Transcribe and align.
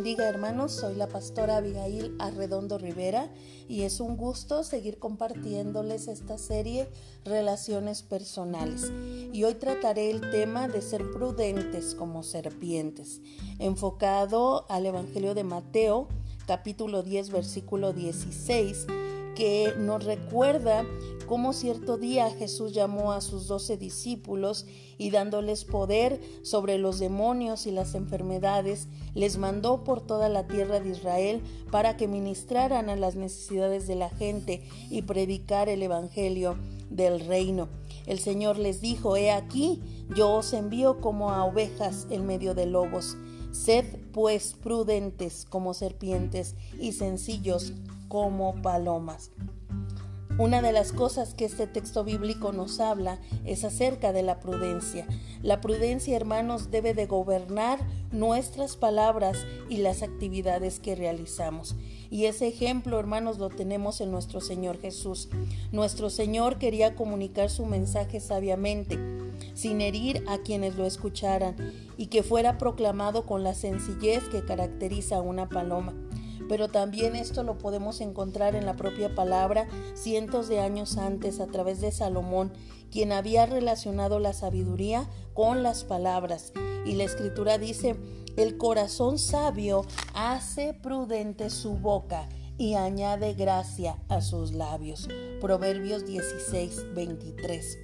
bendiga 0.00 0.26
hermanos, 0.26 0.72
soy 0.72 0.94
la 0.94 1.08
pastora 1.08 1.58
Abigail 1.58 2.16
Arredondo 2.20 2.78
Rivera 2.78 3.28
y 3.68 3.82
es 3.82 4.00
un 4.00 4.16
gusto 4.16 4.64
seguir 4.64 4.98
compartiéndoles 4.98 6.08
esta 6.08 6.38
serie 6.38 6.88
Relaciones 7.26 8.02
Personales. 8.02 8.90
Y 9.30 9.44
hoy 9.44 9.56
trataré 9.56 10.10
el 10.10 10.22
tema 10.30 10.68
de 10.68 10.80
ser 10.80 11.02
prudentes 11.10 11.94
como 11.94 12.22
serpientes, 12.22 13.20
enfocado 13.58 14.64
al 14.70 14.86
Evangelio 14.86 15.34
de 15.34 15.44
Mateo, 15.44 16.08
capítulo 16.46 17.02
10, 17.02 17.28
versículo 17.28 17.92
16 17.92 18.86
que 19.40 19.72
nos 19.78 20.04
recuerda 20.04 20.84
cómo 21.26 21.54
cierto 21.54 21.96
día 21.96 22.30
Jesús 22.30 22.74
llamó 22.74 23.12
a 23.12 23.22
sus 23.22 23.46
doce 23.46 23.78
discípulos 23.78 24.66
y 24.98 25.10
dándoles 25.10 25.64
poder 25.64 26.20
sobre 26.42 26.76
los 26.76 26.98
demonios 26.98 27.66
y 27.66 27.70
las 27.70 27.94
enfermedades, 27.94 28.88
les 29.14 29.38
mandó 29.38 29.82
por 29.82 30.02
toda 30.02 30.28
la 30.28 30.46
tierra 30.46 30.78
de 30.78 30.90
Israel 30.90 31.40
para 31.70 31.96
que 31.96 32.06
ministraran 32.06 32.90
a 32.90 32.96
las 32.96 33.16
necesidades 33.16 33.86
de 33.86 33.94
la 33.94 34.10
gente 34.10 34.62
y 34.90 35.00
predicar 35.02 35.70
el 35.70 35.82
Evangelio 35.82 36.58
del 36.90 37.20
reino. 37.20 37.70
El 38.04 38.18
Señor 38.18 38.58
les 38.58 38.82
dijo, 38.82 39.16
He 39.16 39.30
aquí, 39.30 39.80
yo 40.14 40.32
os 40.32 40.52
envío 40.52 41.00
como 41.00 41.30
a 41.30 41.46
ovejas 41.46 42.06
en 42.10 42.26
medio 42.26 42.52
de 42.52 42.66
lobos. 42.66 43.16
Sed 43.52 43.86
pues 44.12 44.54
prudentes 44.62 45.46
como 45.48 45.72
serpientes 45.72 46.56
y 46.78 46.92
sencillos 46.92 47.72
como 48.10 48.60
palomas. 48.60 49.30
Una 50.36 50.62
de 50.62 50.72
las 50.72 50.92
cosas 50.92 51.32
que 51.32 51.44
este 51.44 51.68
texto 51.68 52.02
bíblico 52.02 52.50
nos 52.50 52.80
habla 52.80 53.20
es 53.44 53.62
acerca 53.62 54.12
de 54.12 54.22
la 54.22 54.40
prudencia. 54.40 55.06
La 55.42 55.60
prudencia, 55.60 56.16
hermanos, 56.16 56.72
debe 56.72 56.92
de 56.92 57.06
gobernar 57.06 57.78
nuestras 58.10 58.76
palabras 58.76 59.38
y 59.68 59.76
las 59.76 60.02
actividades 60.02 60.80
que 60.80 60.96
realizamos. 60.96 61.76
Y 62.10 62.24
ese 62.24 62.48
ejemplo, 62.48 62.98
hermanos, 62.98 63.38
lo 63.38 63.48
tenemos 63.48 64.00
en 64.00 64.10
nuestro 64.10 64.40
Señor 64.40 64.80
Jesús. 64.80 65.28
Nuestro 65.70 66.10
Señor 66.10 66.58
quería 66.58 66.96
comunicar 66.96 67.48
su 67.48 67.64
mensaje 67.64 68.18
sabiamente, 68.18 68.98
sin 69.54 69.80
herir 69.80 70.24
a 70.26 70.38
quienes 70.38 70.74
lo 70.74 70.84
escucharan, 70.84 71.54
y 71.96 72.06
que 72.06 72.24
fuera 72.24 72.58
proclamado 72.58 73.24
con 73.24 73.44
la 73.44 73.54
sencillez 73.54 74.24
que 74.30 74.44
caracteriza 74.44 75.18
a 75.18 75.22
una 75.22 75.48
paloma 75.48 75.94
pero 76.48 76.68
también 76.68 77.16
esto 77.16 77.42
lo 77.42 77.58
podemos 77.58 78.00
encontrar 78.00 78.54
en 78.54 78.66
la 78.66 78.76
propia 78.76 79.14
palabra 79.14 79.66
cientos 79.94 80.48
de 80.48 80.60
años 80.60 80.96
antes 80.96 81.40
a 81.40 81.46
través 81.46 81.80
de 81.80 81.92
Salomón, 81.92 82.52
quien 82.90 83.12
había 83.12 83.46
relacionado 83.46 84.18
la 84.18 84.32
sabiduría 84.32 85.08
con 85.34 85.62
las 85.62 85.84
palabras. 85.84 86.52
Y 86.84 86.94
la 86.94 87.04
escritura 87.04 87.58
dice, 87.58 87.96
el 88.36 88.56
corazón 88.56 89.18
sabio 89.18 89.84
hace 90.14 90.74
prudente 90.74 91.50
su 91.50 91.74
boca 91.74 92.28
y 92.58 92.74
añade 92.74 93.34
gracia 93.34 93.96
a 94.08 94.20
sus 94.20 94.52
labios. 94.52 95.08
Proverbios 95.40 96.06
16, 96.06 96.94
23. 96.94 97.78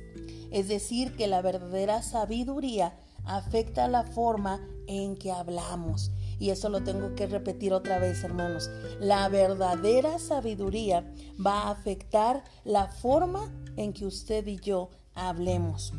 Es 0.50 0.68
decir, 0.68 1.14
que 1.16 1.26
la 1.26 1.42
verdadera 1.42 2.02
sabiduría 2.02 2.94
afecta 3.24 3.88
la 3.88 4.04
forma 4.04 4.60
en 4.86 5.16
que 5.16 5.32
hablamos 5.32 6.10
y 6.38 6.50
eso 6.50 6.68
lo 6.68 6.82
tengo 6.82 7.14
que 7.14 7.26
repetir 7.26 7.72
otra 7.72 7.98
vez, 7.98 8.22
hermanos. 8.24 8.70
La 9.00 9.28
verdadera 9.28 10.18
sabiduría 10.18 11.04
va 11.44 11.62
a 11.62 11.70
afectar 11.70 12.44
la 12.64 12.88
forma 12.88 13.50
en 13.76 13.92
que 13.92 14.06
usted 14.06 14.46
y 14.46 14.58
yo 14.58 14.90
hablemos. 15.14 15.92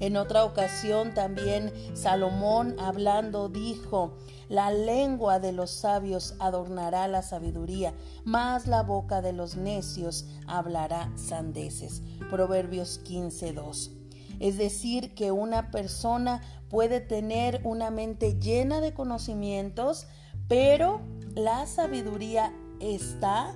En 0.00 0.16
otra 0.16 0.44
ocasión 0.44 1.14
también 1.14 1.72
Salomón 1.94 2.74
hablando 2.80 3.48
dijo, 3.48 4.18
la 4.48 4.72
lengua 4.72 5.38
de 5.38 5.52
los 5.52 5.70
sabios 5.70 6.34
adornará 6.40 7.06
la 7.06 7.22
sabiduría, 7.22 7.94
mas 8.24 8.66
la 8.66 8.82
boca 8.82 9.22
de 9.22 9.32
los 9.32 9.56
necios 9.56 10.26
hablará 10.46 11.12
sandeces. 11.16 12.02
Proverbios 12.30 13.00
15.2. 13.04 14.01
Es 14.42 14.58
decir, 14.58 15.14
que 15.14 15.30
una 15.30 15.70
persona 15.70 16.42
puede 16.68 17.00
tener 17.00 17.60
una 17.62 17.92
mente 17.92 18.40
llena 18.40 18.80
de 18.80 18.92
conocimientos, 18.92 20.08
pero 20.48 21.00
la 21.36 21.64
sabiduría 21.68 22.52
está 22.80 23.54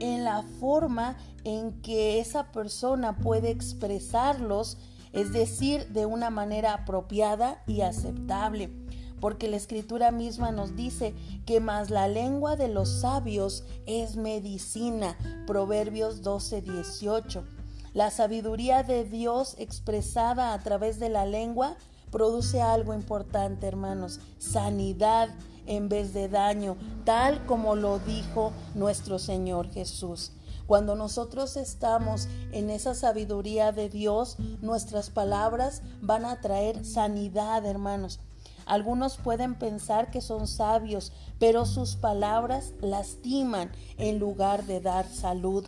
en 0.00 0.24
la 0.24 0.42
forma 0.58 1.16
en 1.44 1.80
que 1.80 2.18
esa 2.18 2.50
persona 2.50 3.18
puede 3.18 3.50
expresarlos, 3.50 4.78
es 5.12 5.32
decir, 5.32 5.86
de 5.90 6.06
una 6.06 6.28
manera 6.28 6.74
apropiada 6.74 7.62
y 7.68 7.82
aceptable. 7.82 8.72
Porque 9.20 9.46
la 9.46 9.58
escritura 9.58 10.10
misma 10.10 10.50
nos 10.50 10.74
dice 10.74 11.14
que 11.46 11.60
más 11.60 11.90
la 11.90 12.08
lengua 12.08 12.56
de 12.56 12.66
los 12.66 13.00
sabios 13.00 13.62
es 13.86 14.16
medicina. 14.16 15.16
Proverbios 15.46 16.22
12, 16.22 16.62
18. 16.62 17.57
La 17.98 18.12
sabiduría 18.12 18.84
de 18.84 19.02
Dios 19.02 19.56
expresada 19.58 20.52
a 20.52 20.60
través 20.60 21.00
de 21.00 21.08
la 21.08 21.26
lengua 21.26 21.74
produce 22.12 22.62
algo 22.62 22.94
importante, 22.94 23.66
hermanos, 23.66 24.20
sanidad 24.38 25.30
en 25.66 25.88
vez 25.88 26.14
de 26.14 26.28
daño, 26.28 26.76
tal 27.04 27.44
como 27.46 27.74
lo 27.74 27.98
dijo 27.98 28.52
nuestro 28.76 29.18
Señor 29.18 29.68
Jesús. 29.72 30.30
Cuando 30.68 30.94
nosotros 30.94 31.56
estamos 31.56 32.28
en 32.52 32.70
esa 32.70 32.94
sabiduría 32.94 33.72
de 33.72 33.88
Dios, 33.88 34.36
nuestras 34.60 35.10
palabras 35.10 35.82
van 36.00 36.24
a 36.24 36.40
traer 36.40 36.84
sanidad, 36.84 37.66
hermanos. 37.66 38.20
Algunos 38.68 39.16
pueden 39.16 39.54
pensar 39.54 40.10
que 40.10 40.20
son 40.20 40.46
sabios, 40.46 41.12
pero 41.38 41.64
sus 41.64 41.96
palabras 41.96 42.74
lastiman 42.82 43.72
en 43.96 44.18
lugar 44.18 44.66
de 44.66 44.80
dar 44.80 45.08
salud. 45.08 45.66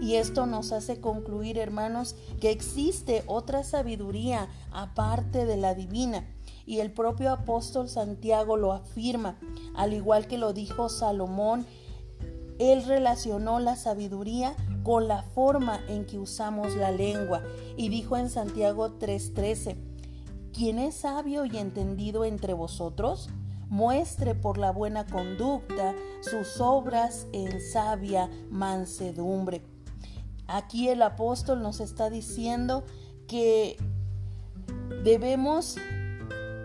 Y 0.00 0.14
esto 0.14 0.46
nos 0.46 0.72
hace 0.72 0.98
concluir, 0.98 1.58
hermanos, 1.58 2.16
que 2.40 2.50
existe 2.50 3.22
otra 3.26 3.64
sabiduría 3.64 4.48
aparte 4.72 5.44
de 5.44 5.58
la 5.58 5.74
divina. 5.74 6.26
Y 6.64 6.80
el 6.80 6.90
propio 6.90 7.32
apóstol 7.32 7.88
Santiago 7.90 8.56
lo 8.56 8.72
afirma, 8.72 9.38
al 9.74 9.92
igual 9.92 10.26
que 10.26 10.38
lo 10.38 10.54
dijo 10.54 10.88
Salomón, 10.88 11.66
él 12.58 12.84
relacionó 12.84 13.60
la 13.60 13.76
sabiduría 13.76 14.56
con 14.82 15.06
la 15.06 15.22
forma 15.22 15.80
en 15.88 16.06
que 16.06 16.18
usamos 16.18 16.74
la 16.74 16.90
lengua 16.90 17.42
y 17.76 17.88
dijo 17.88 18.16
en 18.16 18.30
Santiago 18.30 18.98
3:13, 18.98 19.76
¿quién 20.58 20.80
es 20.80 20.96
sabio 20.96 21.44
y 21.44 21.56
entendido 21.56 22.24
entre 22.24 22.52
vosotros? 22.52 23.28
Muestre 23.68 24.34
por 24.34 24.58
la 24.58 24.72
buena 24.72 25.06
conducta 25.06 25.94
sus 26.20 26.60
obras 26.60 27.28
en 27.32 27.60
sabia 27.60 28.28
mansedumbre. 28.50 29.62
Aquí 30.48 30.88
el 30.88 31.02
apóstol 31.02 31.62
nos 31.62 31.78
está 31.78 32.10
diciendo 32.10 32.82
que 33.28 33.76
debemos 35.04 35.76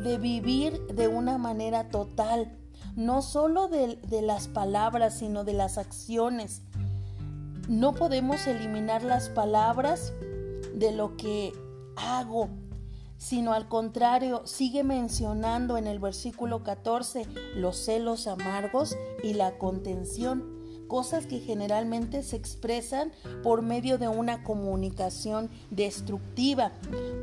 de 0.04 0.18
vivir 0.18 0.82
de 0.88 1.08
una 1.08 1.38
manera 1.38 1.90
total, 1.90 2.52
no 2.96 3.22
solo 3.22 3.68
de, 3.68 3.98
de, 4.08 4.24
las 4.24 4.48
palabras, 4.48 5.20
sino 5.20 5.44
de 5.44 5.54
las 5.54 5.78
acciones. 5.78 6.64
No 7.70 7.94
podemos 7.94 8.48
eliminar 8.48 9.04
las 9.04 9.30
palabras 9.30 10.14
de 10.74 10.92
lo 10.94 11.16
que 11.16 11.54
hago, 11.96 12.50
sino 13.24 13.54
al 13.54 13.70
contrario, 13.70 14.42
sigue 14.46 14.84
mencionando 14.84 15.78
en 15.78 15.88
el 15.88 16.00
versículo 16.00 16.62
14 16.62 17.26
los 17.56 17.78
celos 17.78 18.28
amargos 18.28 18.98
y 19.24 19.34
la 19.34 19.58
contención 19.58 20.54
cosas 20.88 21.26
que 21.26 21.40
generalmente 21.40 22.22
se 22.22 22.36
expresan 22.36 23.12
por 23.42 23.64
medio 23.64 23.98
de 23.98 24.10
una 24.10 24.44
comunicación 24.44 25.50
destructiva, 25.72 26.72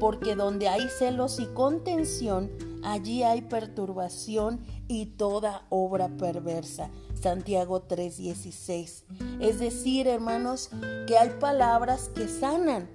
porque 0.00 0.34
donde 0.34 0.68
hay 0.68 0.88
celos 0.88 1.38
y 1.38 1.46
contención, 1.46 2.50
allí 2.82 3.22
hay 3.22 3.42
perturbación 3.42 4.58
y 4.88 5.06
toda 5.06 5.66
obra 5.68 6.08
perversa. 6.08 6.90
Santiago 7.14 7.82
3:16. 7.82 9.04
Es 9.40 9.60
decir, 9.60 10.08
hermanos, 10.08 10.70
que 11.06 11.16
hay 11.16 11.30
palabras 11.38 12.10
que 12.12 12.26
sanan, 12.26 12.88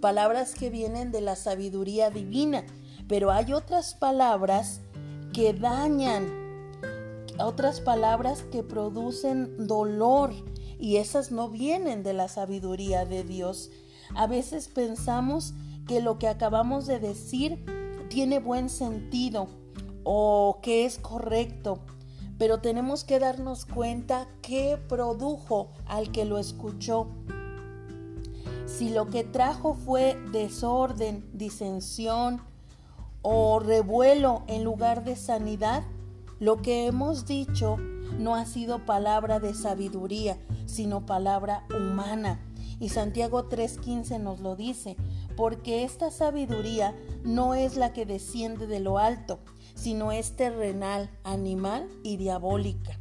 palabras 0.00 0.54
que 0.54 0.70
vienen 0.70 1.12
de 1.12 1.20
la 1.20 1.36
sabiduría 1.36 2.10
divina, 2.10 2.64
pero 3.08 3.30
hay 3.30 3.52
otras 3.52 3.94
palabras 3.94 4.80
que 5.32 5.52
dañan, 5.52 6.26
otras 7.38 7.80
palabras 7.80 8.42
que 8.50 8.62
producen 8.62 9.66
dolor 9.66 10.32
y 10.78 10.96
esas 10.96 11.32
no 11.32 11.48
vienen 11.48 12.02
de 12.02 12.12
la 12.12 12.28
sabiduría 12.28 13.04
de 13.04 13.24
Dios. 13.24 13.70
A 14.14 14.26
veces 14.26 14.68
pensamos 14.68 15.54
que 15.86 16.00
lo 16.00 16.18
que 16.18 16.28
acabamos 16.28 16.86
de 16.86 17.00
decir 17.00 17.64
tiene 18.08 18.38
buen 18.38 18.68
sentido 18.68 19.48
o 20.04 20.60
que 20.62 20.84
es 20.84 20.98
correcto, 20.98 21.80
pero 22.38 22.60
tenemos 22.60 23.04
que 23.04 23.18
darnos 23.18 23.66
cuenta 23.66 24.28
qué 24.42 24.78
produjo 24.88 25.72
al 25.86 26.12
que 26.12 26.24
lo 26.24 26.38
escuchó. 26.38 27.08
Si 28.78 28.90
lo 28.90 29.10
que 29.10 29.24
trajo 29.24 29.74
fue 29.74 30.16
desorden, 30.30 31.28
disensión 31.32 32.40
o 33.22 33.58
revuelo 33.58 34.44
en 34.46 34.62
lugar 34.62 35.02
de 35.02 35.16
sanidad, 35.16 35.82
Lo 36.38 36.62
que 36.62 36.86
hemos 36.86 37.26
dicho 37.26 37.78
no 38.16 38.36
ha 38.36 38.46
sido 38.46 38.86
palabra 38.86 39.40
de 39.40 39.54
sabiduría, 39.54 40.38
sino 40.66 41.04
palabra 41.04 41.66
humana. 41.76 42.40
Y 42.78 42.90
Santiago 42.90 43.48
3:15 43.48 44.20
nos 44.20 44.38
lo 44.38 44.54
dice, 44.54 44.96
porque 45.36 45.82
esta 45.82 46.12
sabiduría 46.12 46.94
no 47.24 47.54
es 47.54 47.76
la 47.76 47.92
que 47.92 48.06
desciende 48.06 48.68
de 48.68 48.78
lo 48.78 48.98
alto, 48.98 49.40
sino 49.74 50.12
es 50.12 50.36
terrenal, 50.36 51.10
animal 51.24 51.88
y 52.04 52.16
diabólica. 52.16 53.00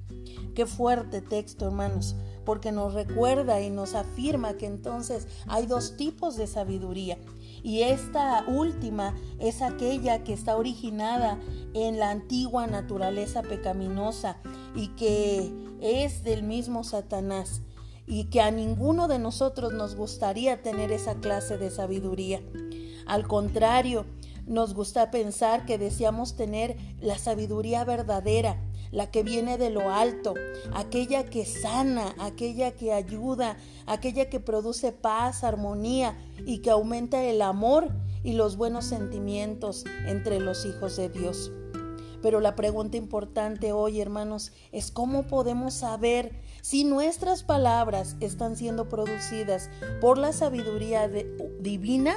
Qué 0.56 0.66
fuerte 0.66 1.22
texto, 1.22 1.68
hermanos, 1.68 2.16
porque 2.48 2.72
nos 2.72 2.94
recuerda 2.94 3.60
y 3.60 3.70
nos 3.70 3.94
afirma 3.94 4.54
que 4.54 4.68
entonces 4.68 5.28
hay 5.48 5.66
dos 5.66 5.98
tipos 5.98 6.38
de 6.38 6.48
sabiduría. 6.48 7.18
Y 7.62 7.82
esta 7.82 8.46
última 8.48 9.14
es 9.38 9.62
aquella 9.62 10.24
que 10.24 10.32
está 10.32 10.56
originada 10.56 11.38
en 11.74 12.00
la 12.00 12.10
antigua 12.10 12.66
naturaleza 12.66 13.42
pecaminosa 13.42 14.38
y 14.78 14.88
que 14.96 15.52
es 15.82 16.24
del 16.24 16.44
mismo 16.44 16.86
Satanás 16.86 17.64
y 18.08 18.30
que 18.30 18.40
a 18.40 18.50
ninguno 18.50 19.10
de 19.10 19.20
nosotros 19.20 19.74
nos 19.74 19.96
gustaría 19.96 20.62
tener 20.62 20.94
esa 20.94 21.16
clase 21.16 21.58
de 21.58 21.70
sabiduría. 21.70 22.42
Al 23.08 23.28
contrario, 23.28 24.06
nos 24.46 24.74
gusta 24.74 25.12
pensar 25.12 25.66
que 25.66 25.78
deseamos 25.78 26.38
tener 26.38 26.78
la 27.02 27.18
sabiduría 27.18 27.84
verdadera, 27.84 28.58
la 28.92 29.12
que 29.12 29.24
viene 29.24 29.58
de 29.58 29.70
lo 29.70 29.92
alto, 29.94 30.34
aquella 30.74 31.26
que 31.26 31.46
sana, 31.46 32.16
aquella 32.20 32.72
que 32.72 32.94
ayuda, 32.94 33.58
aquella 33.86 34.30
que 34.30 34.40
produce 34.40 34.92
paz, 34.92 35.44
armonía 35.44 36.18
y 36.46 36.60
que 36.60 36.70
aumenta 36.70 37.24
el 37.24 37.42
amor 37.42 37.90
y 38.24 38.34
los 38.34 38.58
buenos 38.58 38.86
sentimientos 38.86 39.86
entre 40.06 40.40
los 40.40 40.66
hijos 40.66 40.98
de 40.98 41.10
Dios. 41.10 41.52
Pero 42.22 42.40
la 42.40 42.56
pregunta 42.56 42.98
importante 42.98 43.72
hoy, 43.72 44.02
hermanos, 44.02 44.52
es 44.72 44.92
cómo 44.92 45.28
podemos 45.28 45.76
saber 45.76 46.42
si 46.62 46.84
nuestras 46.84 47.44
palabras 47.44 48.18
están 48.20 48.56
siendo 48.56 48.90
producidas 48.90 49.70
por 50.02 50.18
la 50.18 50.34
sabiduría 50.34 51.10
divina 51.60 52.16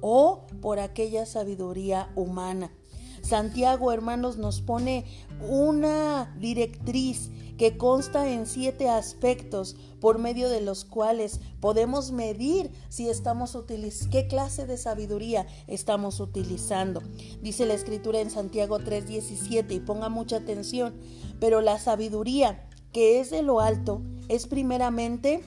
o 0.00 0.46
por 0.60 0.78
aquella 0.78 1.26
sabiduría 1.26 2.10
humana. 2.14 2.72
Santiago, 3.22 3.92
hermanos, 3.92 4.36
nos 4.38 4.60
pone 4.60 5.04
una 5.48 6.34
directriz 6.38 7.30
que 7.60 7.76
consta 7.76 8.26
en 8.28 8.46
siete 8.46 8.88
aspectos 8.88 9.76
por 10.00 10.18
medio 10.18 10.48
de 10.48 10.62
los 10.62 10.86
cuales 10.86 11.40
podemos 11.60 12.10
medir 12.10 12.70
si 12.88 13.10
estamos 13.10 13.54
qué 14.10 14.26
clase 14.28 14.66
de 14.66 14.78
sabiduría 14.78 15.46
estamos 15.66 16.20
utilizando. 16.20 17.02
Dice 17.42 17.66
la 17.66 17.74
escritura 17.74 18.20
en 18.20 18.30
Santiago 18.30 18.78
3:17 18.78 19.74
y 19.74 19.80
ponga 19.80 20.08
mucha 20.08 20.36
atención, 20.36 20.94
pero 21.38 21.60
la 21.60 21.78
sabiduría 21.78 22.66
que 22.92 23.20
es 23.20 23.30
de 23.30 23.42
lo 23.42 23.60
alto 23.60 24.00
es 24.28 24.46
primeramente 24.46 25.44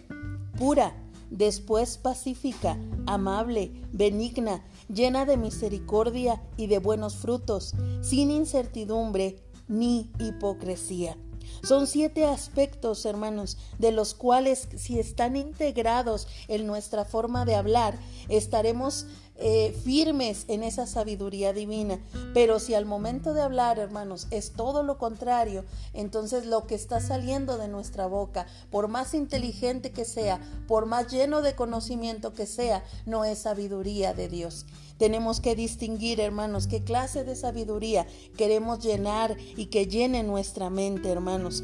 pura, 0.57 0.95
después 1.31 1.97
pacífica, 1.97 2.77
amable, 3.07 3.71
benigna, 3.91 4.63
llena 4.93 5.25
de 5.25 5.37
misericordia 5.37 6.41
y 6.57 6.67
de 6.67 6.79
buenos 6.79 7.15
frutos, 7.15 7.73
sin 8.01 8.31
incertidumbre 8.31 9.43
ni 9.67 10.11
hipocresía. 10.19 11.17
Son 11.63 11.87
siete 11.87 12.25
aspectos, 12.25 13.05
hermanos, 13.05 13.57
de 13.77 13.91
los 13.91 14.13
cuales 14.13 14.67
si 14.75 14.99
están 14.99 15.35
integrados 15.35 16.27
en 16.47 16.67
nuestra 16.67 17.05
forma 17.05 17.45
de 17.45 17.55
hablar, 17.55 17.97
estaremos 18.29 19.05
eh, 19.35 19.75
firmes 19.83 20.45
en 20.47 20.63
esa 20.63 20.85
sabiduría 20.85 21.53
divina. 21.53 21.99
Pero 22.33 22.59
si 22.59 22.75
al 22.75 22.85
momento 22.85 23.33
de 23.33 23.41
hablar, 23.41 23.79
hermanos, 23.79 24.27
es 24.31 24.51
todo 24.51 24.83
lo 24.83 24.97
contrario, 24.97 25.65
entonces 25.93 26.45
lo 26.45 26.67
que 26.67 26.75
está 26.75 26.99
saliendo 26.99 27.57
de 27.57 27.67
nuestra 27.67 28.05
boca, 28.05 28.45
por 28.69 28.87
más 28.87 29.13
inteligente 29.13 29.91
que 29.91 30.05
sea, 30.05 30.39
por 30.67 30.85
más 30.85 31.11
lleno 31.11 31.41
de 31.41 31.55
conocimiento 31.55 32.33
que 32.33 32.45
sea, 32.45 32.83
no 33.05 33.25
es 33.25 33.39
sabiduría 33.39 34.13
de 34.13 34.29
Dios. 34.29 34.65
Tenemos 34.97 35.39
que 35.39 35.55
distinguir, 35.55 36.19
hermanos, 36.19 36.67
qué 36.67 36.83
clase 36.83 37.23
de 37.23 37.35
sabiduría 37.35 38.05
queremos 38.37 38.79
llenar 38.79 39.35
y 39.57 39.65
que 39.65 39.87
llene 39.87 40.23
nuestra 40.23 40.69
mente, 40.69 41.09
hermanos. 41.09 41.63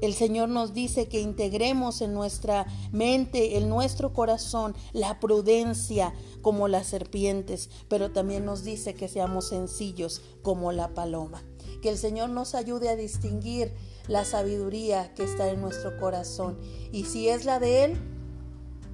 El 0.00 0.14
Señor 0.14 0.48
nos 0.48 0.74
dice 0.74 1.08
que 1.08 1.20
integremos 1.20 2.00
en 2.00 2.14
nuestra 2.14 2.66
mente, 2.92 3.56
en 3.58 3.68
nuestro 3.68 4.12
corazón, 4.12 4.74
la 4.92 5.20
prudencia 5.20 6.12
como 6.42 6.68
las 6.68 6.86
serpientes, 6.86 7.70
pero 7.88 8.10
también 8.10 8.44
nos 8.44 8.64
dice 8.64 8.94
que 8.94 9.08
seamos 9.08 9.48
sencillos 9.48 10.22
como 10.42 10.72
la 10.72 10.88
paloma. 10.94 11.42
Que 11.82 11.90
el 11.90 11.98
Señor 11.98 12.30
nos 12.30 12.54
ayude 12.54 12.88
a 12.88 12.96
distinguir 12.96 13.72
la 14.08 14.24
sabiduría 14.24 15.14
que 15.14 15.24
está 15.24 15.48
en 15.48 15.60
nuestro 15.60 15.98
corazón. 15.98 16.58
Y 16.92 17.04
si 17.04 17.28
es 17.28 17.44
la 17.44 17.58
de 17.58 17.84
Él, 17.84 17.98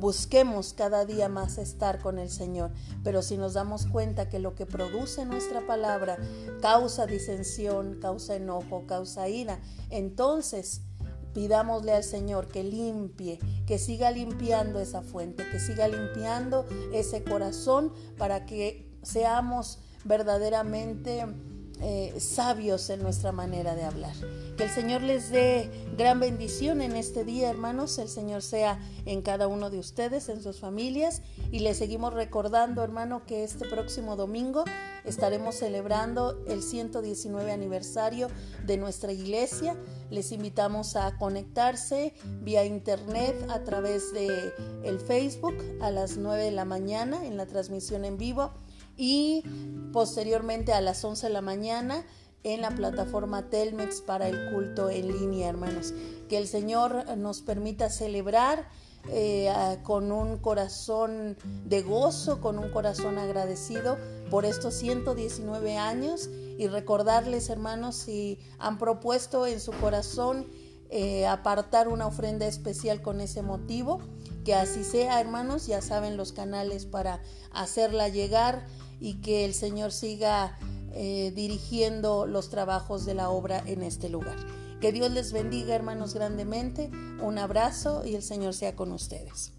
busquemos 0.01 0.73
cada 0.73 1.05
día 1.05 1.29
más 1.29 1.59
estar 1.59 2.01
con 2.01 2.19
el 2.19 2.31
Señor. 2.31 2.73
Pero 3.05 3.23
si 3.23 3.37
nos 3.37 3.53
damos 3.53 3.87
cuenta 3.87 4.29
que 4.29 4.39
lo 4.39 4.55
que 4.55 4.67
produce 4.67 5.25
nuestra 5.27 5.67
palabra 5.67 6.19
causa 6.61 7.07
disensión, 7.07 7.99
causa 8.01 8.37
enojo, 8.37 8.87
causa 8.87 9.29
ira, 9.29 9.61
entonces 9.91 10.83
Pidámosle 11.35 11.93
al 11.93 12.05
Señor 12.05 12.49
que 12.49 12.65
limpie, 12.65 13.39
que 13.67 13.79
siga 13.79 14.11
limpiando 14.11 14.81
esa 14.81 15.03
fuente, 15.03 15.45
que 15.51 15.61
siga 15.61 15.89
limpiando 15.89 16.67
ese 16.93 17.23
corazón 17.23 17.93
para 18.19 18.47
que 18.47 18.91
seamos 19.03 19.79
verdaderamente 20.05 21.25
eh, 21.83 22.15
sabios 22.19 22.91
en 22.91 23.03
nuestra 23.03 23.33
manera 23.33 23.75
de 23.75 23.85
hablar. 23.85 24.15
Que 24.57 24.65
el 24.65 24.71
Señor 24.71 25.03
les 25.03 25.31
dé 25.31 25.71
gran 25.97 26.21
bendición 26.21 26.83
en 26.83 26.95
este 26.97 27.25
día, 27.25 27.49
hermanos. 27.49 27.99
El 27.99 28.09
Señor 28.09 28.43
sea 28.43 28.79
en 29.07 29.23
cada 29.23 29.49
uno 29.49 29.71
de 29.71 29.79
ustedes, 29.79 30.29
en 30.29 30.43
sus 30.43 30.61
familias. 30.61 31.23
Y 31.51 31.61
les 31.61 31.79
seguimos 31.79 32.13
recordando, 32.13 32.83
hermano, 32.83 33.25
que 33.25 33.45
este 33.45 33.67
próximo 33.67 34.17
domingo 34.17 34.65
estaremos 35.05 35.55
celebrando 35.55 36.45
el 36.47 36.63
119 36.63 37.51
aniversario 37.51 38.29
de 38.67 38.77
nuestra 38.77 39.13
iglesia. 39.13 39.77
Les 40.11 40.33
invitamos 40.33 40.97
a 40.97 41.17
conectarse 41.17 42.15
vía 42.43 42.65
internet 42.65 43.35
a 43.49 43.65
través 43.65 44.13
de 44.13 44.53
el 44.85 45.01
Facebook 45.01 45.55
a 45.81 45.91
las 45.91 46.17
9 46.19 46.45
de 46.45 46.51
la 46.51 46.65
mañana 46.65 47.27
en 47.27 47.37
la 47.37 47.47
transmisión 47.47 48.05
en 48.05 48.19
vivo 48.19 48.53
y 49.01 49.43
posteriormente 49.95 50.75
a 50.75 50.83
las 50.83 51.03
11 51.03 51.29
de 51.29 51.33
la 51.33 51.41
mañana 51.41 52.05
en 52.45 52.61
la 52.61 52.71
plataforma 52.71 53.49
Telmex 53.49 54.03
para 54.03 54.29
el 54.29 54.53
culto 54.53 54.91
en 54.91 55.09
línea, 55.09 55.49
hermanos. 55.49 55.95
Que 56.29 56.37
el 56.37 56.47
Señor 56.47 57.17
nos 57.17 57.41
permita 57.41 57.89
celebrar 57.89 58.69
eh, 59.09 59.51
con 59.85 60.13
un 60.13 60.37
corazón 60.37 61.39
de 61.65 61.81
gozo, 61.81 62.43
con 62.43 62.59
un 62.59 62.71
corazón 62.71 63.17
agradecido 63.19 63.97
por 64.31 64.45
estos 64.45 64.75
119 64.75 65.79
años 65.79 66.29
y 66.59 66.67
recordarles, 66.69 67.49
hermanos, 67.49 67.97
si 67.97 68.39
han 68.59 68.77
propuesto 68.79 69.47
en 69.47 69.61
su 69.61 69.73
corazón 69.73 70.47
eh, 70.91 71.27
apartar 71.27 71.89
una 71.89 72.07
ofrenda 72.07 72.47
especial 72.47 73.01
con 73.01 73.23
ese 73.23 73.41
motivo, 73.41 74.01
que 74.45 74.55
así 74.55 74.85
sea, 74.85 75.21
hermanos, 75.21 75.67
ya 75.67 75.83
saben 75.83 76.17
los 76.17 76.33
canales 76.33 76.87
para 76.87 77.23
hacerla 77.51 78.09
llegar 78.09 78.67
y 79.01 79.21
que 79.21 79.45
el 79.45 79.55
Señor 79.55 79.93
siga 79.93 80.59
eh, 80.93 81.33
dirigiendo 81.35 82.27
los 82.27 82.51
trabajos 82.51 83.05
de 83.05 83.15
la 83.15 83.31
obra 83.31 83.63
en 83.67 83.83
este 83.83 84.09
lugar. 84.09 84.37
Que 84.81 84.93
Dios 84.93 85.11
les 85.11 85.33
bendiga, 85.33 85.75
hermanos, 85.75 86.15
grandemente. 86.15 86.91
Un 87.21 87.39
abrazo 87.39 88.05
y 88.05 88.15
el 88.15 88.23
Señor 88.23 88.55
sea 88.55 88.75
con 88.75 88.93
ustedes. 88.93 89.53